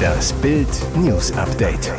Das 0.00 0.32
Bild 0.34 0.68
News 0.96 1.32
Update. 1.32 1.92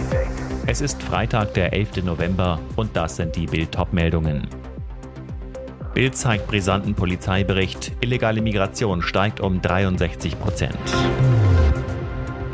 Es 0.65 0.81
ist 0.81 1.01
Freitag, 1.03 1.53
der 1.53 1.73
11. 1.73 2.03
November 2.03 2.59
und 2.75 2.95
das 2.95 3.15
sind 3.15 3.35
die 3.35 3.45
Bild 3.45 3.77
meldungen 3.91 4.47
Bild 5.93 6.15
zeigt 6.15 6.47
brisanten 6.47 6.95
Polizeibericht. 6.95 7.91
Illegale 7.99 8.41
Migration 8.41 9.01
steigt 9.01 9.41
um 9.41 9.61
63 9.61 10.39
Prozent. 10.39 10.77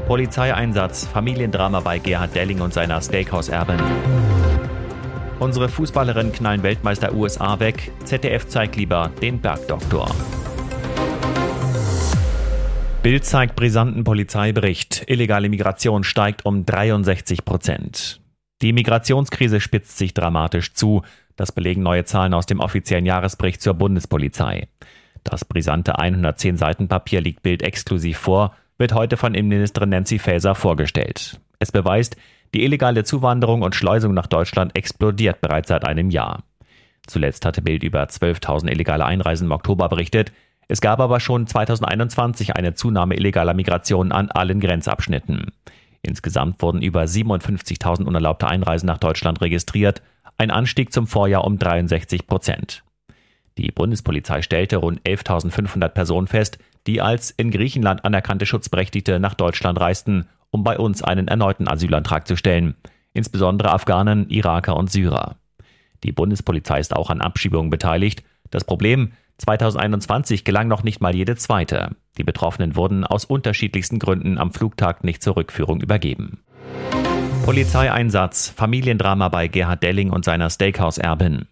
Polizeieinsatz, 0.07 1.05
Familiendrama 1.05 1.82
bei 1.82 2.00
Gerhard 2.00 2.34
Delling 2.34 2.62
und 2.62 2.73
seiner 2.73 3.00
Steakhouse-Erbin. 3.00 3.80
Unsere 5.39 5.70
Fußballerinnen 5.70 6.34
knallen 6.34 6.64
Weltmeister 6.64 7.14
USA 7.14 7.59
weg. 7.59 7.91
ZDF 8.05 8.48
zeigt 8.48 8.75
lieber 8.75 9.12
den 9.21 9.39
Bergdoktor. 9.39 10.09
Bild 13.08 13.24
zeigt 13.24 13.55
brisanten 13.55 14.04
Polizeibericht. 14.04 15.06
Illegale 15.07 15.48
Migration 15.48 16.04
steigt 16.04 16.46
um 16.46 16.65
63 16.65 17.46
Prozent. 17.46 18.20
Die 18.61 18.74
Migrationskrise 18.74 19.61
spitzt 19.61 19.98
sich 19.98 20.14
dramatisch 20.14 20.74
zu. 20.74 21.04
Das 21.38 21.54
belegen 21.54 21.84
neue 21.84 22.04
Zahlen 22.04 22.34
aus 22.34 22.48
dem 22.48 22.60
offiziellen 22.60 23.06
Jahresbericht 23.06 23.62
zur 23.62 23.75
Bundespolizei. 23.75 24.68
Das 25.24 25.46
brisante 25.46 25.98
110 25.98 26.57
Seiten 26.57 26.89
Papier 26.89 27.21
liegt 27.21 27.43
Bild 27.43 27.64
exklusiv 27.64 28.18
vor, 28.18 28.54
wird 28.78 28.93
heute 28.93 29.15
von 29.15 29.36
Innenministerin 29.36 29.87
Nancy 29.87 30.20
Faeser 30.20 30.54
vorgestellt. 30.54 31.39
Es 31.60 31.71
beweist, 31.71 32.17
die 32.53 32.66
illegale 32.66 33.06
Zuwanderung 33.06 33.62
und 33.62 33.73
Schleusung 33.73 34.14
nach 34.14 34.28
Deutschland 34.28 34.76
explodiert 34.76 35.39
bereits 35.39 35.70
seit 35.70 35.86
einem 35.86 36.09
Jahr. 36.09 36.44
Zuletzt 37.08 37.45
hatte 37.45 37.62
Bild 37.62 37.84
über 37.84 38.03
12.000 38.03 38.70
illegale 38.70 39.06
Einreisen 39.06 39.45
im 39.45 39.53
Oktober 39.53 39.88
berichtet. 39.88 40.34
Es 40.67 40.81
gab 40.81 41.00
aber 41.00 41.20
schon 41.20 41.48
2021 41.48 42.56
eine 42.56 42.73
Zunahme 42.73 43.16
illegaler 43.16 43.53
Migration 43.53 44.12
an 44.12 44.30
allen 44.30 44.59
Grenzabschnitten. 44.59 45.52
Insgesamt 46.02 46.62
wurden 46.62 46.81
über 46.81 47.04
57.000 47.04 48.04
unerlaubte 48.04 48.48
Einreisen 48.48 48.88
nach 48.88 48.98
Deutschland 48.98 49.42
registriert, 49.42 50.02
ein 50.38 50.52
Anstieg 50.52 50.94
zum 50.94 51.08
Vorjahr 51.08 51.46
um 51.46 51.58
63 51.58 52.28
Prozent. 52.28 52.84
Die 53.58 53.72
Bundespolizei 53.72 54.42
stellte 54.42 54.78
rund 54.78 55.02
11.500 55.02 55.90
Personen 55.90 56.28
fest, 56.28 56.59
die 56.86 57.02
als 57.02 57.31
in 57.31 57.50
Griechenland 57.50 58.06
anerkannte 58.06 58.46
Schutzberechtigte 58.46 59.20
nach 59.20 59.34
Deutschland 59.34 59.80
reisten, 59.80 60.28
um 60.52 60.64
bei 60.64 60.78
uns 60.78 61.04
einen 61.04 61.28
erneuten 61.28 61.68
Asylantrag 61.68 62.28
zu 62.28 62.36
stellen, 62.36 62.76
insbesondere 63.14 63.72
Afghanen, 63.72 64.30
Iraker 64.30 64.78
und 64.78 64.92
Syrer. 64.92 65.38
Die 66.04 66.12
Bundespolizei 66.12 66.80
ist 66.80 66.96
auch 66.96 67.09
an 67.09 67.22
Abschiebungen 67.22 67.72
beteiligt. 67.72 68.24
Das 68.52 68.64
Problem, 68.64 69.14
2021 69.38 70.44
gelang 70.44 70.68
noch 70.68 70.84
nicht 70.84 71.02
mal 71.02 71.16
jede 71.16 71.36
zweite. 71.36 71.96
Die 72.18 72.24
Betroffenen 72.24 72.76
wurden 72.76 73.04
aus 73.04 73.26
unterschiedlichsten 73.26 74.00
Gründen 74.00 74.38
am 74.38 74.52
Flugtag 74.52 75.04
nicht 75.04 75.22
zur 75.22 75.36
Rückführung 75.36 75.82
übergeben. 75.82 76.40
Polizeieinsatz, 77.46 78.50
Familiendrama 78.50 79.30
bei 79.30 79.48
Gerhard 79.48 79.84
Delling 79.84 80.10
und 80.10 80.26
seiner 80.26 80.50
Steakhouse-Erbin. 80.50 81.48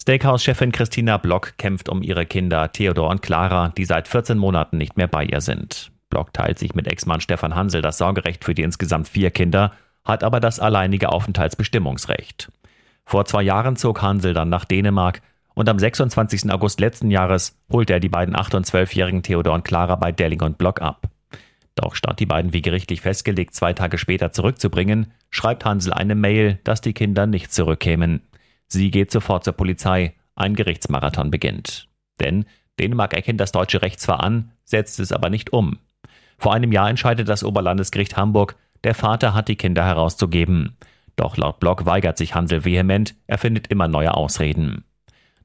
Steakhouse-Chefin 0.00 0.72
Christina 0.72 1.18
Block 1.18 1.56
kämpft 1.56 1.88
um 1.88 2.02
ihre 2.02 2.26
Kinder 2.26 2.72
Theodor 2.72 3.10
und 3.10 3.22
Clara, 3.22 3.68
die 3.76 3.84
seit 3.84 4.08
14 4.08 4.36
Monaten 4.36 4.76
nicht 4.76 4.96
mehr 4.96 5.06
bei 5.06 5.24
ihr 5.24 5.40
sind. 5.40 5.92
Block 6.10 6.32
teilt 6.32 6.58
sich 6.58 6.74
mit 6.74 6.88
Ex-Mann 6.88 7.20
Stefan 7.20 7.54
Hansel 7.54 7.80
das 7.80 7.98
Sorgerecht 7.98 8.44
für 8.44 8.54
die 8.54 8.62
insgesamt 8.62 9.08
vier 9.08 9.30
Kinder, 9.30 9.72
hat 10.04 10.24
aber 10.24 10.40
das 10.40 10.58
alleinige 10.58 11.10
Aufenthaltsbestimmungsrecht. 11.10 12.50
Vor 13.06 13.24
zwei 13.24 13.42
Jahren 13.42 13.76
zog 13.76 14.02
Hansel 14.02 14.34
dann 14.34 14.48
nach 14.48 14.64
Dänemark 14.64 15.22
und 15.54 15.68
am 15.68 15.78
26. 15.78 16.50
August 16.52 16.80
letzten 16.80 17.10
Jahres 17.10 17.56
holte 17.70 17.92
er 17.92 18.00
die 18.00 18.08
beiden 18.08 18.36
8- 18.36 18.56
und 18.56 18.66
12-jährigen 18.66 19.22
Theodor 19.22 19.54
und 19.54 19.64
Clara 19.64 19.96
bei 19.96 20.12
Delling 20.12 20.42
und 20.42 20.58
Block 20.58 20.82
ab. 20.82 21.08
Doch 21.76 21.94
statt 21.94 22.20
die 22.20 22.26
beiden 22.26 22.52
wie 22.52 22.62
gerichtlich 22.62 23.00
festgelegt 23.00 23.54
zwei 23.54 23.72
Tage 23.72 23.98
später 23.98 24.32
zurückzubringen, 24.32 25.12
schreibt 25.30 25.64
Hansel 25.64 25.92
eine 25.92 26.14
Mail, 26.14 26.58
dass 26.64 26.80
die 26.80 26.92
Kinder 26.92 27.26
nicht 27.26 27.52
zurückkämen. 27.52 28.22
Sie 28.68 28.90
geht 28.90 29.10
sofort 29.10 29.44
zur 29.44 29.54
Polizei, 29.54 30.14
ein 30.36 30.54
Gerichtsmarathon 30.54 31.30
beginnt. 31.30 31.88
Denn 32.20 32.44
Dänemark 32.78 33.14
erkennt 33.14 33.40
das 33.40 33.52
deutsche 33.52 33.82
Recht 33.82 34.00
zwar 34.00 34.22
an, 34.22 34.52
setzt 34.64 35.00
es 35.00 35.12
aber 35.12 35.30
nicht 35.30 35.52
um. 35.52 35.78
Vor 36.38 36.52
einem 36.52 36.72
Jahr 36.72 36.88
entscheidet 36.88 37.28
das 37.28 37.44
Oberlandesgericht 37.44 38.16
Hamburg, 38.16 38.56
der 38.82 38.94
Vater 38.94 39.34
hat 39.34 39.48
die 39.48 39.56
Kinder 39.56 39.84
herauszugeben. 39.84 40.76
Doch 41.16 41.36
laut 41.36 41.60
Block 41.60 41.86
weigert 41.86 42.18
sich 42.18 42.34
Hansel 42.34 42.64
vehement, 42.64 43.14
er 43.26 43.38
findet 43.38 43.68
immer 43.68 43.88
neue 43.88 44.14
Ausreden. 44.14 44.84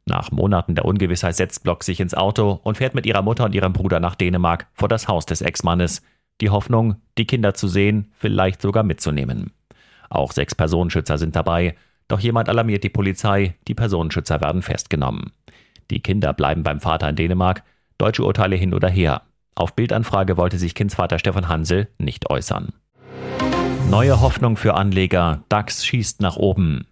Nach 0.10 0.32
Monaten 0.32 0.74
der 0.74 0.86
Ungewissheit 0.86 1.36
setzt 1.36 1.64
Block 1.64 1.84
sich 1.84 2.00
ins 2.00 2.16
Auto 2.16 2.60
und 2.64 2.78
fährt 2.78 2.96
mit 2.96 3.06
ihrer 3.06 3.22
Mutter 3.22 3.46
und 3.46 3.54
ihrem 3.54 3.74
Bruder 3.74 4.00
nach 4.00 4.16
Dänemark 4.16 4.66
vor 4.74 4.88
das 4.90 5.08
Haus 5.08 5.28
des 5.28 5.42
Ex-Mannes. 5.42 6.02
Die 6.42 6.50
Hoffnung, 6.50 6.96
die 7.20 7.28
Kinder 7.28 7.54
zu 7.54 7.68
sehen, 7.68 8.12
vielleicht 8.18 8.60
sogar 8.60 8.82
mitzunehmen. 8.82 9.52
Auch 10.10 10.32
sechs 10.32 10.56
Personenschützer 10.56 11.20
sind 11.20 11.36
dabei, 11.36 11.76
doch 12.08 12.20
jemand 12.20 12.50
alarmiert 12.50 12.84
die 12.84 12.90
Polizei, 12.90 13.56
die 13.68 13.76
Personenschützer 13.76 14.42
werden 14.42 14.64
festgenommen. 14.64 15.32
Die 15.92 16.02
Kinder 16.02 16.34
bleiben 16.34 16.64
beim 16.64 16.80
Vater 16.80 17.08
in 17.08 17.16
Dänemark, 17.16 17.64
deutsche 18.00 18.26
Urteile 18.26 18.56
hin 18.56 18.74
oder 18.74 18.90
her. 18.90 19.22
Auf 19.54 19.76
Bildanfrage 19.76 20.38
wollte 20.38 20.58
sich 20.58 20.74
Kindsvater 20.74 21.20
Stefan 21.20 21.50
Hansel 21.50 21.88
nicht 22.00 22.32
äußern. 22.32 22.74
Neue 23.92 24.22
Hoffnung 24.22 24.58
für 24.58 24.74
Anleger, 24.74 25.44
DAX 25.50 25.86
schießt 25.86 26.20
nach 26.22 26.38
oben. 26.38 26.88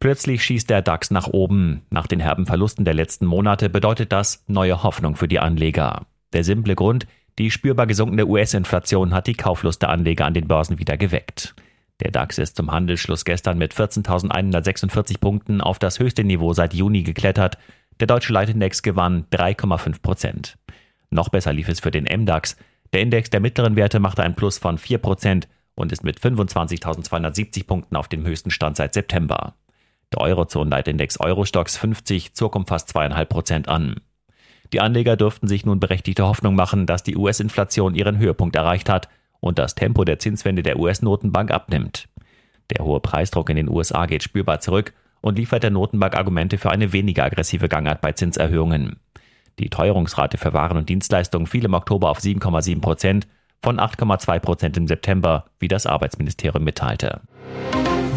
Plötzlich 0.00 0.42
schießt 0.42 0.70
der 0.70 0.80
DAX 0.80 1.10
nach 1.10 1.26
oben. 1.26 1.82
Nach 1.90 2.06
den 2.06 2.20
herben 2.20 2.46
Verlusten 2.46 2.86
der 2.86 2.94
letzten 2.94 3.26
Monate 3.26 3.68
bedeutet 3.68 4.12
das 4.12 4.42
neue 4.46 4.82
Hoffnung 4.82 5.14
für 5.14 5.28
die 5.28 5.38
Anleger. 5.38 6.06
Der 6.32 6.42
simple 6.42 6.74
Grund, 6.74 7.06
die 7.38 7.50
spürbar 7.50 7.86
gesunkene 7.86 8.26
US-Inflation 8.26 9.12
hat 9.12 9.26
die 9.26 9.34
Kauflust 9.34 9.82
der 9.82 9.90
Anleger 9.90 10.24
an 10.24 10.32
den 10.32 10.48
Börsen 10.48 10.78
wieder 10.78 10.96
geweckt. 10.96 11.54
Der 12.00 12.10
DAX 12.10 12.38
ist 12.38 12.56
zum 12.56 12.72
Handelsschluss 12.72 13.26
gestern 13.26 13.58
mit 13.58 13.74
14.146 13.74 15.20
Punkten 15.20 15.60
auf 15.60 15.78
das 15.78 15.98
höchste 15.98 16.24
Niveau 16.24 16.54
seit 16.54 16.72
Juni 16.72 17.02
geklettert. 17.02 17.58
Der 18.00 18.06
deutsche 18.06 18.32
Leitindex 18.32 18.82
gewann 18.82 19.26
3,5 19.32 20.00
Prozent. 20.00 20.58
Noch 21.10 21.28
besser 21.28 21.52
lief 21.52 21.68
es 21.68 21.80
für 21.80 21.90
den 21.90 22.04
MDAX. 22.04 22.56
Der 22.94 23.02
Index 23.02 23.28
der 23.28 23.40
mittleren 23.40 23.76
Werte 23.76 24.00
machte 24.00 24.22
ein 24.22 24.34
Plus 24.34 24.56
von 24.56 24.78
4 24.78 24.96
Prozent 24.96 25.46
und 25.74 25.92
ist 25.92 26.04
mit 26.04 26.18
25.270 26.18 27.66
Punkten 27.66 27.96
auf 27.96 28.08
dem 28.08 28.24
höchsten 28.24 28.50
Stand 28.50 28.76
seit 28.76 28.94
September. 28.94 29.54
Der 30.12 30.20
Eurozone-Leitindex 30.22 31.20
Eurostox 31.20 31.76
50 31.76 32.34
zog 32.34 32.56
um 32.56 32.66
fast 32.66 32.94
2,5 32.96 33.24
Prozent 33.26 33.68
an. 33.68 33.96
Die 34.72 34.80
Anleger 34.80 35.16
dürften 35.16 35.48
sich 35.48 35.64
nun 35.64 35.80
berechtigte 35.80 36.26
Hoffnung 36.26 36.54
machen, 36.54 36.86
dass 36.86 37.02
die 37.02 37.16
US-Inflation 37.16 37.94
ihren 37.94 38.18
Höhepunkt 38.18 38.56
erreicht 38.56 38.88
hat 38.88 39.08
und 39.40 39.58
das 39.58 39.74
Tempo 39.74 40.04
der 40.04 40.18
Zinswende 40.18 40.62
der 40.62 40.78
US-Notenbank 40.78 41.50
abnimmt. 41.50 42.08
Der 42.70 42.84
hohe 42.84 43.00
Preisdruck 43.00 43.50
in 43.50 43.56
den 43.56 43.68
USA 43.68 44.06
geht 44.06 44.22
spürbar 44.22 44.60
zurück 44.60 44.92
und 45.20 45.38
liefert 45.38 45.62
der 45.62 45.70
Notenbank 45.70 46.16
Argumente 46.16 46.58
für 46.58 46.70
eine 46.70 46.92
weniger 46.92 47.24
aggressive 47.24 47.68
Gangart 47.68 48.00
bei 48.00 48.12
Zinserhöhungen. 48.12 49.00
Die 49.58 49.68
Teuerungsrate 49.68 50.38
für 50.38 50.52
Waren 50.52 50.78
und 50.78 50.88
Dienstleistungen 50.88 51.46
fiel 51.46 51.64
im 51.64 51.74
Oktober 51.74 52.10
auf 52.10 52.18
7,7 52.18 52.80
Prozent 52.80 53.28
von 53.62 53.78
8,2 53.78 54.38
Prozent 54.38 54.76
im 54.76 54.86
September, 54.86 55.46
wie 55.58 55.68
das 55.68 55.86
Arbeitsministerium 55.86 56.64
mitteilte. 56.64 57.20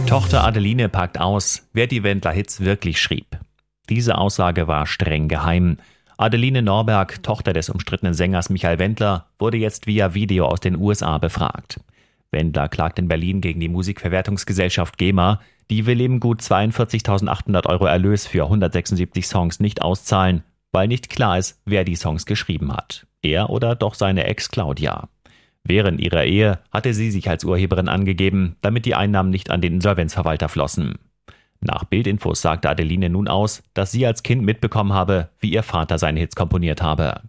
Tochter 0.08 0.44
Adeline 0.44 0.90
packt 0.90 1.20
aus, 1.20 1.68
wer 1.74 1.88
die 1.88 2.04
Wendler-Hits 2.04 2.60
wirklich 2.60 3.02
schrieb. 3.02 3.40
Diese 3.90 4.18
Aussage 4.18 4.68
war 4.68 4.86
streng 4.86 5.28
geheim. 5.28 5.78
Adeline 6.18 6.62
Norberg, 6.62 7.24
Tochter 7.24 7.54
des 7.54 7.70
umstrittenen 7.70 8.14
Sängers 8.14 8.50
Michael 8.50 8.80
Wendler, 8.80 9.28
wurde 9.40 9.58
jetzt 9.58 9.88
via 9.88 10.14
Video 10.14 10.46
aus 10.46 10.60
den 10.60 10.78
USA 10.78 11.18
befragt. 11.18 11.80
Wendler 12.32 12.70
klagt 12.70 13.00
in 13.00 13.08
Berlin 13.08 13.42
gegen 13.42 13.60
die 13.60 13.70
Musikverwertungsgesellschaft 13.70 14.98
GEMA. 14.98 15.40
Die 15.70 15.86
will 15.86 16.02
ihm 16.02 16.20
gut 16.20 16.42
42.800 16.42 17.68
Euro 17.68 17.86
Erlös 17.86 18.28
für 18.28 18.44
176 18.44 19.26
Songs 19.26 19.60
nicht 19.60 19.82
auszahlen, 19.82 20.44
weil 20.72 20.88
nicht 20.88 21.10
klar 21.10 21.38
ist, 21.38 21.62
wer 21.66 21.84
die 21.84 21.96
Songs 21.96 22.26
geschrieben 22.26 22.74
hat. 22.74 23.08
Er 23.22 23.50
oder 23.50 23.76
doch 23.76 23.94
seine 23.94 24.26
Ex 24.26 24.50
Claudia. 24.50 25.08
Während 25.66 26.02
ihrer 26.02 26.26
Ehe 26.26 26.60
hatte 26.72 26.94
sie 26.94 27.10
sich 27.10 27.30
als 27.30 27.46
Urheberin 27.46 27.88
angegeben, 27.88 28.58
damit 28.62 28.86
die 28.86 28.96
Einnahmen 28.96 29.30
nicht 29.30 29.50
an 29.50 29.62
den 29.62 29.76
Insolvenzverwalter 29.76 30.50
flossen. 30.50 30.96
Nach 31.62 31.86
Bildinfos 31.86 32.42
sagte 32.42 32.70
Adeline 32.70 33.10
nun 33.10 33.30
aus, 33.30 33.64
dass 33.74 33.92
sie 33.92 34.06
als 34.06 34.24
Kind 34.24 34.44
mitbekommen 34.44 34.92
habe, 34.92 35.30
wie 35.40 35.54
ihr 35.54 35.64
Vater 35.64 35.98
seine 35.98 36.20
Hits 36.20 36.36
komponiert 36.36 36.82
habe. 36.82 37.22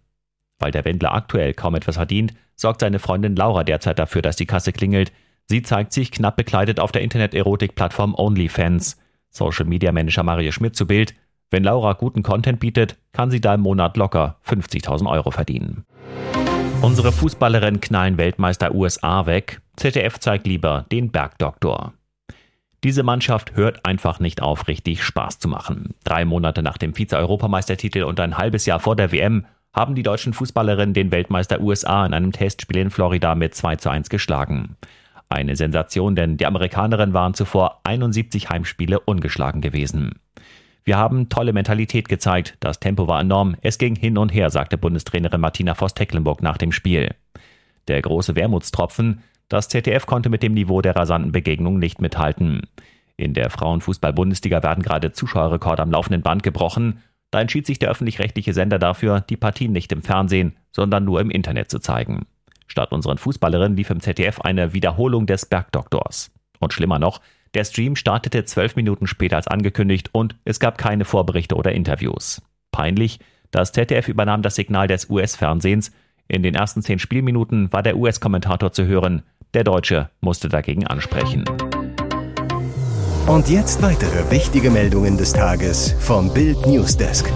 Weil 0.58 0.72
der 0.72 0.84
Wendler 0.84 1.14
aktuell 1.14 1.54
kaum 1.54 1.76
etwas 1.76 1.96
verdient, 1.96 2.34
sorgt 2.56 2.81
seine 2.81 2.98
Freundin 2.98 3.36
Laura 3.36 3.62
derzeit 3.62 3.98
dafür, 3.98 4.22
dass 4.22 4.36
die 4.36 4.46
Kasse 4.46 4.72
klingelt. 4.72 5.12
Sie 5.46 5.62
zeigt 5.62 5.92
sich 5.92 6.10
knapp 6.10 6.36
bekleidet 6.36 6.81
auf 6.81 6.90
der 6.90 7.02
Internet-Erotik-Plattform 7.02 8.14
OnlyFans. 8.16 8.98
Social 9.31 9.66
Media 9.66 9.92
Manager 9.92 10.22
Mario 10.25 10.50
Schmidt 10.50 10.75
zu 10.75 10.86
Bild. 10.86 11.14
Wenn 11.50 11.62
Laura 11.62 11.92
guten 11.92 12.22
Content 12.22 12.58
bietet, 12.58 12.96
kann 13.12 13.31
sie 13.31 13.40
da 13.40 13.54
im 13.54 13.60
Monat 13.60 13.96
locker 13.96 14.38
50.000 14.46 15.08
Euro 15.08 15.31
verdienen. 15.31 15.84
Unsere 16.84 17.12
Fußballerinnen 17.12 17.81
knallen 17.81 18.19
Weltmeister 18.19 18.75
USA 18.75 19.25
weg. 19.25 19.62
ZDF 19.76 20.19
zeigt 20.19 20.46
lieber 20.46 20.84
den 20.92 21.10
Bergdoktor. 21.10 21.94
Diese 22.84 23.02
Mannschaft 23.02 23.56
hört 23.56 23.86
einfach 23.86 24.20
nicht 24.20 24.42
auf, 24.42 24.69
richtig 24.69 25.02
Spaß 25.02 25.38
zu 25.38 25.48
machen. 25.48 25.94
Drei 26.04 26.26
Monate 26.26 26.62
nach 26.62 26.76
dem 26.76 26.92
Vize-Europameistertitel 26.92 28.02
und 28.02 28.20
ein 28.20 28.36
halbes 28.36 28.66
Jahr 28.66 28.81
vor 28.81 28.96
der 28.96 29.12
WM 29.12 29.46
haben 29.72 29.94
die 29.94 30.02
deutschen 30.02 30.34
Fußballerinnen 30.34 30.92
den 30.92 31.10
Weltmeister 31.10 31.58
USA 31.62 32.04
in 32.04 32.12
einem 32.12 32.32
Testspiel 32.32 32.76
in 32.76 32.90
Florida 32.90 33.34
mit 33.34 33.54
2 33.54 33.76
zu 33.76 33.88
1 33.88 34.10
geschlagen. 34.10 34.76
Eine 35.31 35.56
Sensation, 35.56 36.14
denn 36.14 36.36
die 36.36 36.44
Amerikanerinnen 36.44 37.14
waren 37.14 37.32
zuvor 37.32 37.81
71 37.84 38.50
Heimspiele 38.50 39.00
ungeschlagen 39.00 39.62
gewesen. 39.62 40.20
Wir 40.84 40.98
haben 40.98 41.31
tolle 41.31 41.54
Mentalität 41.54 42.10
gezeigt, 42.10 42.56
das 42.60 42.78
Tempo 42.78 43.08
war 43.08 43.20
enorm, 43.20 43.56
es 43.62 43.78
ging 43.78 43.96
hin 43.96 44.19
und 44.19 44.34
her, 44.34 44.50
sagte 44.50 44.76
Bundestrainerin 44.76 45.40
Martina 45.40 45.75
Voss-Tecklenburg 45.75 46.42
nach 46.42 46.58
dem 46.58 46.72
Spiel. 46.72 47.14
Der 47.88 48.02
große 48.02 48.36
Wermutstropfen, 48.36 49.22
das 49.48 49.69
ZDF 49.69 50.04
konnte 50.04 50.28
mit 50.28 50.42
dem 50.42 50.52
Niveau 50.52 50.82
der 50.82 50.94
rasanten 50.94 51.32
Begegnung 51.32 51.78
nicht 51.78 52.02
mithalten. 52.02 52.62
In 53.16 53.32
der 53.32 53.48
Frauenfußball-Bundesliga 53.48 54.62
werden 54.62 54.82
gerade 54.82 55.12
Zuschauerrekorde 55.12 55.82
am 55.82 55.90
laufenden 55.90 56.22
Band 56.22 56.42
gebrochen. 56.42 57.02
Da 57.31 57.40
entschied 57.40 57.66
sich 57.66 57.78
der 57.78 57.90
öffentlich-rechtliche 57.90 58.52
Sender 58.52 58.78
dafür, 58.78 59.20
die 59.20 59.36
Partien 59.36 59.72
nicht 59.72 59.90
im 59.92 60.02
Fernsehen, 60.02 60.56
sondern 60.70 61.04
nur 61.04 61.20
im 61.20 61.31
Internet 61.31 61.70
zu 61.70 61.78
zeigen. 61.78 62.26
Statt 62.66 62.92
unseren 62.92 63.19
Fußballerinnen 63.19 63.76
lief 63.76 63.90
im 63.90 64.00
ZDF 64.00 64.40
eine 64.40 64.75
Wiederholung 64.75 65.26
des 65.26 65.46
Bergdoktors. 65.46 66.31
Und 66.58 66.72
schlimmer 66.72 66.98
noch, 66.98 67.20
der 67.55 67.65
Stream 67.65 67.97
startete 67.97 68.45
zwölf 68.45 68.77
Minuten 68.77 69.06
später 69.06 69.37
als 69.37 69.49
angekündigt 69.49 70.11
und 70.12 70.37
es 70.45 70.61
gab 70.61 70.79
keine 70.79 71.05
Vorberichte 71.05 71.55
oder 71.55 71.73
Interviews. 71.73 72.43
Peinlich, 72.73 73.21
das 73.51 73.73
ZDF 73.73 74.09
übernahm 74.09 74.43
das 74.43 74.56
Signal 74.56 74.89
des 74.89 75.09
US-Fernsehens. 75.09 75.93
In 76.27 76.43
den 76.43 76.55
ersten 76.55 76.83
zehn 76.83 76.99
Spielminuten 76.99 77.73
war 77.73 77.83
der 77.83 77.97
US-Kommentator 77.97 78.73
zu 78.73 78.87
hören. 78.87 79.23
Der 79.55 79.62
Deutsche 79.62 80.11
musste 80.21 80.49
dagegen 80.49 80.87
ansprechen. 80.87 81.45
Und 83.27 83.49
jetzt 83.49 83.81
weitere 83.83 84.31
wichtige 84.31 84.71
Meldungen 84.71 85.17
des 85.17 85.33
Tages 85.33 85.95
vom 86.01 86.35
Bild 86.35 86.67
Newsdesk. 86.67 87.31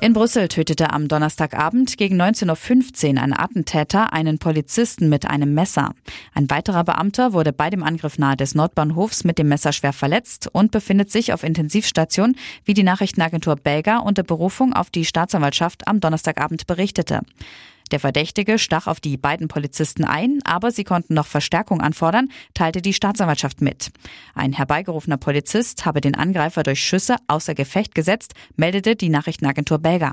In 0.00 0.12
Brüssel 0.12 0.46
tötete 0.46 0.92
am 0.92 1.08
Donnerstagabend 1.08 1.96
gegen 1.96 2.22
19.15 2.22 3.16
Uhr 3.16 3.22
ein 3.22 3.32
Attentäter 3.36 4.12
einen 4.12 4.38
Polizisten 4.38 5.08
mit 5.08 5.26
einem 5.26 5.54
Messer. 5.54 5.92
Ein 6.34 6.48
weiterer 6.48 6.84
Beamter 6.84 7.32
wurde 7.32 7.52
bei 7.52 7.68
dem 7.68 7.82
Angriff 7.82 8.16
nahe 8.16 8.36
des 8.36 8.54
Nordbahnhofs 8.54 9.24
mit 9.24 9.38
dem 9.38 9.48
Messer 9.48 9.72
schwer 9.72 9.92
verletzt 9.92 10.48
und 10.52 10.70
befindet 10.70 11.10
sich 11.10 11.32
auf 11.32 11.42
Intensivstation, 11.42 12.36
wie 12.64 12.74
die 12.74 12.84
Nachrichtenagentur 12.84 13.56
Belga 13.56 13.98
unter 13.98 14.22
Berufung 14.22 14.72
auf 14.72 14.88
die 14.88 15.04
Staatsanwaltschaft 15.04 15.88
am 15.88 15.98
Donnerstagabend 15.98 16.68
berichtete. 16.68 17.22
Der 17.90 18.00
Verdächtige 18.00 18.58
stach 18.58 18.86
auf 18.86 19.00
die 19.00 19.16
beiden 19.16 19.48
Polizisten 19.48 20.04
ein, 20.04 20.40
aber 20.44 20.70
sie 20.70 20.84
konnten 20.84 21.14
noch 21.14 21.26
Verstärkung 21.26 21.80
anfordern, 21.80 22.28
teilte 22.54 22.82
die 22.82 22.92
Staatsanwaltschaft 22.92 23.60
mit. 23.60 23.90
Ein 24.34 24.52
herbeigerufener 24.52 25.16
Polizist 25.16 25.86
habe 25.86 26.00
den 26.00 26.14
Angreifer 26.14 26.62
durch 26.62 26.82
Schüsse 26.82 27.16
außer 27.26 27.54
Gefecht 27.54 27.94
gesetzt, 27.94 28.34
meldete 28.56 28.96
die 28.96 29.08
Nachrichtenagentur 29.08 29.78
Belga. 29.78 30.12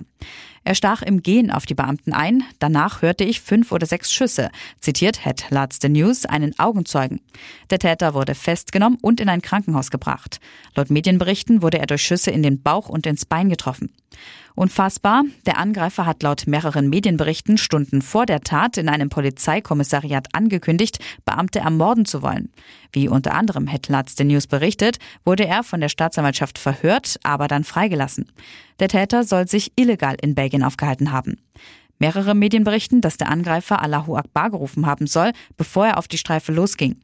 Er 0.64 0.74
stach 0.74 1.04
im 1.04 1.22
Gehen 1.22 1.52
auf 1.52 1.68
die 1.68 1.76
Beamten 1.76 2.12
ein. 2.12 2.44
Danach 2.58 3.04
hörte 3.04 3.24
ich 3.24 3.40
fünf 3.40 3.72
oder 3.72 3.86
sechs 3.86 4.12
Schüsse, 4.12 4.50
zitiert 4.80 5.24
Head 5.24 5.46
Lads 5.52 5.78
the 5.80 5.90
News 5.90 6.26
einen 6.26 6.58
Augenzeugen. 6.58 7.22
Der 7.70 7.78
Täter 7.78 8.16
wurde 8.16 8.34
festgenommen 8.34 8.98
und 9.00 9.20
in 9.20 9.30
ein 9.30 9.44
Krankenhaus 9.44 9.92
gebracht. 9.92 10.40
Laut 10.74 10.90
Medienberichten 10.90 11.62
wurde 11.62 11.78
er 11.78 11.86
durch 11.86 12.02
Schüsse 12.02 12.32
in 12.32 12.42
den 12.42 12.64
Bauch 12.64 12.90
und 12.90 13.06
ins 13.06 13.26
Bein 13.26 13.50
getroffen. 13.50 13.94
Unfassbar. 14.56 15.26
Der 15.46 15.58
Angreifer 15.58 16.06
hat 16.06 16.24
laut 16.24 16.48
mehreren 16.48 16.90
Medienberichten 16.90 17.58
Stunden 17.58 18.02
vor 18.02 18.26
der 18.26 18.40
Tat 18.40 18.78
in 18.78 18.88
einem 18.88 19.10
Polizeikommissariat 19.10 20.30
angekündigt, 20.32 21.00
Beamte 21.26 21.60
ermorden 21.60 22.06
zu 22.06 22.22
wollen. 22.22 22.50
Wie 22.94 23.10
unter 23.10 23.34
anderem 23.34 23.68
Headlatz 23.68 24.16
the 24.18 24.24
News 24.24 24.48
berichtet, 24.48 24.98
wurde 25.26 25.46
er 25.46 25.64
von 25.64 25.82
der 25.82 25.90
Staatsanwaltschaft 25.90 26.58
verhört, 26.58 27.20
aber 27.24 27.50
dann 27.50 27.66
freigelassen. 27.66 28.32
Der 28.80 28.88
Täter 28.88 29.26
soll 29.26 29.48
sich 29.48 29.74
illegal 29.76 30.16
in 30.22 30.36
Belgien 30.36 30.64
aufgehalten 30.64 31.12
haben. 31.12 31.38
Mehrere 32.00 32.36
Medien 32.36 32.64
berichten, 32.64 33.02
dass 33.02 33.18
der 33.18 33.30
Angreifer 33.30 33.82
Allahu 33.82 34.16
Akbar 34.16 34.50
gerufen 34.52 34.86
haben 34.86 35.08
soll, 35.08 35.32
bevor 35.58 35.88
er 35.88 35.98
auf 35.98 36.08
die 36.08 36.18
Streife 36.18 36.52
losging. 36.52 36.98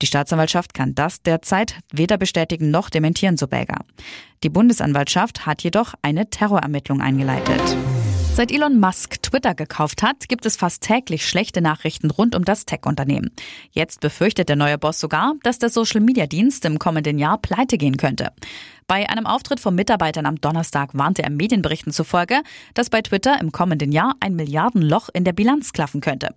Die 0.00 0.06
Staatsanwaltschaft 0.06 0.74
kann 0.74 0.94
das 0.94 1.22
derzeit 1.22 1.76
weder 1.92 2.16
bestätigen 2.16 2.70
noch 2.70 2.90
dementieren, 2.90 3.36
so 3.36 3.46
Belger. 3.46 3.84
Die 4.42 4.50
Bundesanwaltschaft 4.50 5.46
hat 5.46 5.62
jedoch 5.62 5.94
eine 6.02 6.30
Terrorermittlung 6.30 7.00
eingeleitet. 7.00 7.60
Seit 8.38 8.52
Elon 8.52 8.78
Musk 8.78 9.20
Twitter 9.20 9.56
gekauft 9.56 10.04
hat, 10.04 10.28
gibt 10.28 10.46
es 10.46 10.54
fast 10.54 10.84
täglich 10.84 11.26
schlechte 11.26 11.60
Nachrichten 11.60 12.08
rund 12.08 12.36
um 12.36 12.44
das 12.44 12.66
Tech-Unternehmen. 12.66 13.32
Jetzt 13.72 13.98
befürchtet 13.98 14.48
der 14.48 14.54
neue 14.54 14.78
Boss 14.78 15.00
sogar, 15.00 15.34
dass 15.42 15.58
der 15.58 15.70
Social-Media-Dienst 15.70 16.64
im 16.64 16.78
kommenden 16.78 17.18
Jahr 17.18 17.38
pleite 17.38 17.78
gehen 17.78 17.96
könnte. 17.96 18.30
Bei 18.90 19.06
einem 19.06 19.26
Auftritt 19.26 19.60
von 19.60 19.74
Mitarbeitern 19.74 20.24
am 20.24 20.40
Donnerstag 20.40 20.96
warnte 20.96 21.22
er 21.22 21.28
Medienberichten 21.28 21.92
zufolge, 21.92 22.40
dass 22.72 22.88
bei 22.88 23.02
Twitter 23.02 23.38
im 23.38 23.52
kommenden 23.52 23.92
Jahr 23.92 24.14
ein 24.20 24.34
Milliardenloch 24.34 25.10
in 25.12 25.24
der 25.24 25.34
Bilanz 25.34 25.74
klaffen 25.74 26.00
könnte. 26.00 26.34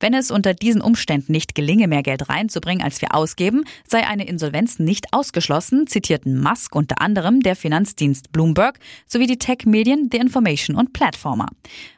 Wenn 0.00 0.14
es 0.14 0.30
unter 0.30 0.54
diesen 0.54 0.80
Umständen 0.80 1.30
nicht 1.30 1.54
gelinge, 1.54 1.88
mehr 1.88 2.02
Geld 2.02 2.30
reinzubringen, 2.30 2.82
als 2.82 3.02
wir 3.02 3.14
ausgeben, 3.14 3.64
sei 3.86 4.06
eine 4.06 4.26
Insolvenz 4.26 4.78
nicht 4.78 5.12
ausgeschlossen, 5.12 5.86
zitierten 5.86 6.40
Musk 6.40 6.74
unter 6.74 7.02
anderem 7.02 7.40
der 7.40 7.54
Finanzdienst 7.54 8.32
Bloomberg 8.32 8.78
sowie 9.06 9.26
die 9.26 9.36
Tech-Medien 9.36 10.08
The 10.10 10.16
Information 10.16 10.76
und 10.76 10.94
Platformer. 10.94 11.48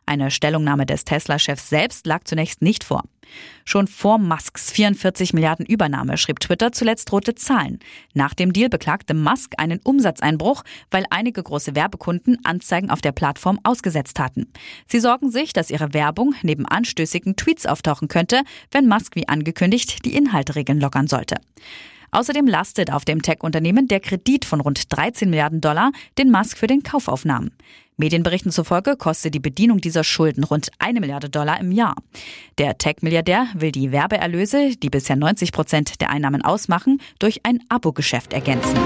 Eine 0.06 0.30
Stellungnahme 0.30 0.84
des 0.84 1.04
Tesla-Chefs 1.04 1.68
selbst 1.68 2.06
lag 2.06 2.24
zunächst 2.24 2.60
nicht 2.60 2.84
vor. 2.84 3.02
Schon 3.64 3.86
vor 3.86 4.18
Musks 4.18 4.70
44 4.72 5.32
Milliarden 5.32 5.64
Übernahme 5.64 6.18
schrieb 6.18 6.40
Twitter 6.40 6.72
zuletzt 6.72 7.10
rote 7.12 7.34
Zahlen. 7.34 7.78
Nach 8.12 8.34
dem 8.34 8.52
Deal 8.52 8.68
beklagte 8.68 9.14
Musk 9.14 9.54
einen 9.58 9.80
Umsatzeinbruch, 9.82 10.64
weil 10.90 11.04
einige 11.10 11.42
große 11.42 11.74
Werbekunden 11.74 12.38
Anzeigen 12.44 12.90
auf 12.90 13.00
der 13.00 13.12
Plattform 13.12 13.60
ausgesetzt 13.62 14.18
hatten. 14.18 14.52
Sie 14.86 15.00
sorgen 15.00 15.30
sich, 15.30 15.52
dass 15.52 15.70
ihre 15.70 15.94
Werbung 15.94 16.34
neben 16.42 16.66
anstößigen 16.66 17.36
Tweets 17.36 17.66
auftauchen 17.66 18.08
könnte, 18.08 18.42
wenn 18.70 18.88
Musk 18.88 19.14
wie 19.14 19.28
angekündigt 19.28 20.04
die 20.04 20.16
Inhalteregeln 20.16 20.80
lockern 20.80 21.06
sollte. 21.06 21.36
Außerdem 22.10 22.46
lastet 22.46 22.92
auf 22.92 23.06
dem 23.06 23.22
Tech-Unternehmen 23.22 23.88
der 23.88 24.00
Kredit 24.00 24.44
von 24.44 24.60
rund 24.60 24.94
13 24.94 25.30
Milliarden 25.30 25.62
Dollar, 25.62 25.92
den 26.18 26.30
Musk 26.30 26.58
für 26.58 26.66
den 26.66 26.82
Kauf 26.82 27.08
aufnahm. 27.08 27.52
Medienberichten 27.96 28.50
zufolge 28.50 28.96
kostet 28.96 29.34
die 29.34 29.40
Bedienung 29.40 29.80
dieser 29.80 30.04
Schulden 30.04 30.44
rund 30.44 30.70
eine 30.78 31.00
Milliarde 31.00 31.28
Dollar 31.28 31.60
im 31.60 31.72
Jahr. 31.72 31.94
Der 32.58 32.78
Tech-Milliardär 32.78 33.48
will 33.54 33.72
die 33.72 33.92
Werbeerlöse, 33.92 34.76
die 34.76 34.90
bisher 34.90 35.16
90 35.16 35.52
Prozent 35.52 36.00
der 36.00 36.10
Einnahmen 36.10 36.42
ausmachen, 36.42 37.00
durch 37.18 37.44
ein 37.44 37.60
Abo-Geschäft 37.68 38.32
ergänzen. 38.32 38.78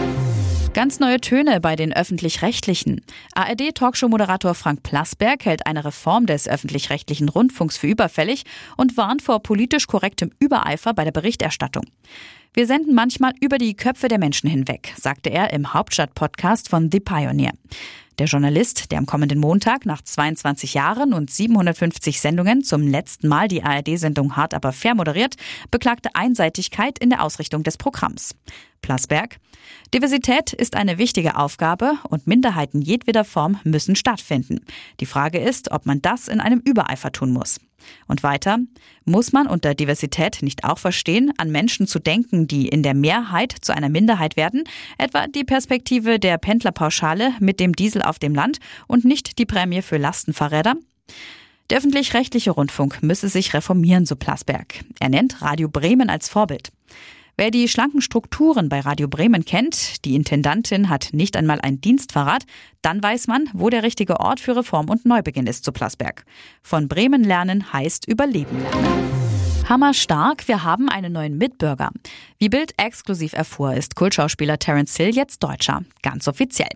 Ganz 0.76 1.00
neue 1.00 1.22
Töne 1.22 1.60
bei 1.62 1.74
den 1.74 1.94
öffentlich-rechtlichen. 1.94 3.00
ARD-Talkshow-Moderator 3.34 4.54
Frank 4.54 4.82
Plasberg 4.82 5.46
hält 5.46 5.66
eine 5.66 5.86
Reform 5.86 6.26
des 6.26 6.46
öffentlich-rechtlichen 6.46 7.30
Rundfunks 7.30 7.78
für 7.78 7.86
überfällig 7.86 8.44
und 8.76 8.98
warnt 8.98 9.22
vor 9.22 9.42
politisch 9.42 9.86
korrektem 9.86 10.32
Übereifer 10.38 10.92
bei 10.92 11.04
der 11.04 11.12
Berichterstattung. 11.12 11.84
Wir 12.52 12.66
senden 12.66 12.94
manchmal 12.94 13.32
über 13.40 13.56
die 13.56 13.74
Köpfe 13.74 14.08
der 14.08 14.18
Menschen 14.18 14.50
hinweg, 14.50 14.92
sagte 14.98 15.30
er 15.30 15.52
im 15.54 15.72
Hauptstadt-Podcast 15.72 16.68
von 16.68 16.90
The 16.92 17.00
Pioneer. 17.00 17.52
Der 18.18 18.26
Journalist, 18.26 18.90
der 18.90 18.98
am 18.98 19.04
kommenden 19.04 19.38
Montag 19.38 19.84
nach 19.84 20.00
22 20.00 20.72
Jahren 20.72 21.12
und 21.12 21.30
750 21.30 22.18
Sendungen 22.18 22.64
zum 22.64 22.80
letzten 22.80 23.28
Mal 23.28 23.46
die 23.46 23.62
ARD-Sendung 23.62 24.36
Hart 24.36 24.54
aber 24.54 24.72
fair 24.72 24.94
moderiert, 24.94 25.34
beklagte 25.70 26.08
Einseitigkeit 26.14 26.98
in 26.98 27.10
der 27.10 27.22
Ausrichtung 27.22 27.62
des 27.62 27.76
Programms. 27.76 28.34
Plasberg. 28.80 29.36
Diversität 29.92 30.54
ist 30.54 30.76
eine 30.76 30.96
wichtige 30.96 31.36
Aufgabe 31.36 31.98
und 32.08 32.26
Minderheiten 32.26 32.80
jedweder 32.80 33.24
Form 33.24 33.60
müssen 33.64 33.96
stattfinden. 33.96 34.60
Die 35.00 35.06
Frage 35.06 35.38
ist, 35.38 35.70
ob 35.70 35.84
man 35.84 36.00
das 36.00 36.28
in 36.28 36.40
einem 36.40 36.60
Übereifer 36.60 37.12
tun 37.12 37.32
muss. 37.32 37.60
Und 38.06 38.22
weiter, 38.22 38.58
muss 39.04 39.32
man 39.32 39.46
unter 39.46 39.74
Diversität 39.74 40.38
nicht 40.42 40.64
auch 40.64 40.78
verstehen, 40.78 41.32
an 41.36 41.50
Menschen 41.50 41.86
zu 41.86 41.98
denken, 41.98 42.46
die 42.46 42.68
in 42.68 42.82
der 42.82 42.94
Mehrheit 42.94 43.54
zu 43.60 43.74
einer 43.74 43.88
Minderheit 43.88 44.36
werden, 44.36 44.64
etwa 44.98 45.26
die 45.26 45.44
Perspektive 45.44 46.18
der 46.18 46.38
Pendlerpauschale 46.38 47.34
mit 47.40 47.60
dem 47.60 47.74
Diesel 47.74 48.02
auf 48.02 48.18
dem 48.18 48.34
Land 48.34 48.58
und 48.86 49.04
nicht 49.04 49.38
die 49.38 49.46
Prämie 49.46 49.82
für 49.82 49.98
Lastenfahrräder? 49.98 50.74
Der 51.70 51.78
öffentlich-rechtliche 51.78 52.52
Rundfunk 52.52 53.02
müsse 53.02 53.28
sich 53.28 53.52
reformieren, 53.52 54.06
so 54.06 54.14
Plasberg. 54.14 54.84
Er 55.00 55.08
nennt 55.08 55.42
Radio 55.42 55.68
Bremen 55.68 56.10
als 56.10 56.28
Vorbild. 56.28 56.70
Wer 57.38 57.50
die 57.50 57.68
schlanken 57.68 58.00
Strukturen 58.00 58.70
bei 58.70 58.80
Radio 58.80 59.08
Bremen 59.08 59.44
kennt, 59.44 60.06
die 60.06 60.14
Intendantin 60.14 60.88
hat 60.88 61.10
nicht 61.12 61.36
einmal 61.36 61.60
ein 61.60 61.82
Dienstfahrrad, 61.82 62.44
dann 62.80 63.02
weiß 63.02 63.26
man, 63.26 63.50
wo 63.52 63.68
der 63.68 63.82
richtige 63.82 64.20
Ort 64.20 64.40
für 64.40 64.56
Reform 64.56 64.88
und 64.88 65.04
Neubeginn 65.04 65.46
ist 65.46 65.62
zu 65.62 65.70
Plasberg. 65.70 66.24
Von 66.62 66.88
Bremen 66.88 67.24
lernen 67.24 67.74
heißt 67.74 68.08
Überleben 68.08 68.62
lernen. 68.62 69.25
Hammerstark, 69.68 70.46
wir 70.46 70.62
haben 70.62 70.88
einen 70.88 71.12
neuen 71.12 71.38
Mitbürger. 71.38 71.90
Wie 72.38 72.48
Bild 72.48 72.72
exklusiv 72.76 73.32
erfuhr, 73.32 73.74
ist 73.74 73.96
Kultschauspieler 73.96 74.60
Terence 74.60 74.96
Hill 74.96 75.12
jetzt 75.12 75.42
Deutscher. 75.42 75.82
Ganz 76.02 76.28
offiziell. 76.28 76.70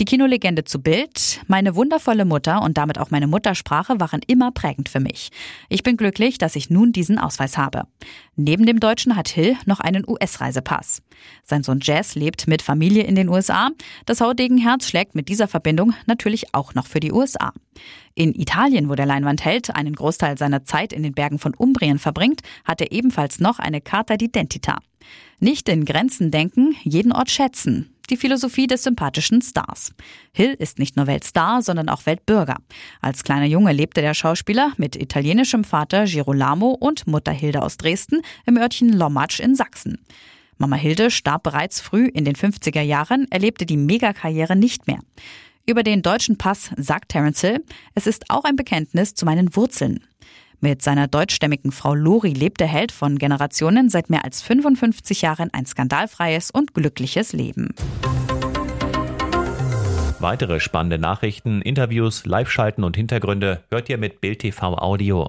Die 0.00 0.04
Kinolegende 0.04 0.64
zu 0.64 0.82
Bild, 0.82 1.40
meine 1.46 1.76
wundervolle 1.76 2.24
Mutter 2.24 2.60
und 2.62 2.76
damit 2.78 2.98
auch 2.98 3.12
meine 3.12 3.28
Muttersprache 3.28 4.00
waren 4.00 4.22
immer 4.26 4.50
prägend 4.50 4.88
für 4.88 4.98
mich. 4.98 5.30
Ich 5.68 5.84
bin 5.84 5.96
glücklich, 5.96 6.36
dass 6.36 6.56
ich 6.56 6.68
nun 6.68 6.90
diesen 6.90 7.20
Ausweis 7.20 7.56
habe. 7.56 7.84
Neben 8.34 8.66
dem 8.66 8.80
Deutschen 8.80 9.14
hat 9.14 9.28
Hill 9.28 9.56
noch 9.64 9.78
einen 9.78 10.04
US-Reisepass. 10.08 11.00
Sein 11.44 11.62
Sohn 11.62 11.80
Jazz 11.82 12.14
lebt 12.14 12.46
mit 12.46 12.62
Familie 12.62 13.04
in 13.04 13.14
den 13.14 13.28
USA. 13.28 13.70
Das 14.06 14.20
Hautdegenherz 14.20 14.88
schlägt 14.88 15.14
mit 15.14 15.28
dieser 15.28 15.48
Verbindung 15.48 15.94
natürlich 16.06 16.54
auch 16.54 16.74
noch 16.74 16.86
für 16.86 17.00
die 17.00 17.12
USA. 17.12 17.52
In 18.14 18.34
Italien, 18.34 18.88
wo 18.88 18.94
der 18.94 19.06
Leinwandheld 19.06 19.74
einen 19.74 19.94
Großteil 19.94 20.36
seiner 20.38 20.64
Zeit 20.64 20.92
in 20.92 21.02
den 21.02 21.14
Bergen 21.14 21.38
von 21.38 21.54
Umbrien 21.54 21.98
verbringt, 21.98 22.42
hat 22.64 22.80
er 22.80 22.92
ebenfalls 22.92 23.40
noch 23.40 23.58
eine 23.58 23.80
Carta 23.80 24.14
d'identità. 24.14 24.76
Nicht 25.40 25.68
in 25.68 25.84
Grenzen 25.84 26.30
denken, 26.30 26.76
jeden 26.84 27.12
Ort 27.12 27.30
schätzen. 27.30 27.92
Die 28.10 28.16
Philosophie 28.16 28.66
des 28.66 28.82
sympathischen 28.82 29.40
Stars. 29.40 29.94
Hill 30.32 30.54
ist 30.58 30.78
nicht 30.78 30.96
nur 30.96 31.06
Weltstar, 31.06 31.62
sondern 31.62 31.88
auch 31.88 32.04
Weltbürger. 32.04 32.56
Als 33.00 33.24
kleiner 33.24 33.46
Junge 33.46 33.72
lebte 33.72 34.02
der 34.02 34.14
Schauspieler 34.14 34.72
mit 34.76 34.96
italienischem 34.96 35.64
Vater 35.64 36.04
Girolamo 36.04 36.70
und 36.70 37.06
Mutter 37.06 37.32
Hilde 37.32 37.62
aus 37.62 37.76
Dresden 37.76 38.20
im 38.44 38.58
Örtchen 38.58 38.92
Lommatsch 38.92 39.40
in 39.40 39.54
Sachsen. 39.54 39.98
Mama 40.62 40.76
Hilde 40.76 41.10
starb 41.10 41.42
bereits 41.42 41.80
früh 41.80 42.06
in 42.06 42.24
den 42.24 42.36
50er 42.36 42.82
Jahren, 42.82 43.26
erlebte 43.32 43.66
die 43.66 43.76
Megakarriere 43.76 44.54
nicht 44.54 44.86
mehr. 44.86 45.00
Über 45.66 45.82
den 45.82 46.02
deutschen 46.02 46.38
Pass 46.38 46.70
sagt 46.76 47.08
Terence 47.08 47.40
Hill, 47.40 47.64
es 47.96 48.06
ist 48.06 48.30
auch 48.30 48.44
ein 48.44 48.54
Bekenntnis 48.54 49.14
zu 49.14 49.24
meinen 49.24 49.56
Wurzeln. 49.56 50.06
Mit 50.60 50.80
seiner 50.80 51.08
deutschstämmigen 51.08 51.72
Frau 51.72 51.94
Lori 51.94 52.32
lebt 52.32 52.60
der 52.60 52.68
Held 52.68 52.92
von 52.92 53.18
Generationen 53.18 53.88
seit 53.88 54.08
mehr 54.08 54.24
als 54.24 54.40
55 54.40 55.22
Jahren 55.22 55.50
ein 55.52 55.66
skandalfreies 55.66 56.52
und 56.52 56.74
glückliches 56.74 57.32
Leben. 57.32 57.74
Weitere 60.20 60.60
spannende 60.60 61.00
Nachrichten, 61.00 61.60
Interviews, 61.62 62.24
Live-Schalten 62.24 62.84
und 62.84 62.96
Hintergründe 62.96 63.64
hört 63.68 63.88
ihr 63.88 63.98
mit 63.98 64.20
Bild 64.20 64.38
TV 64.38 64.78
Audio. 64.78 65.28